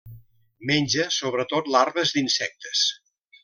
[0.71, 2.87] Menja sobretot larves d'insectes.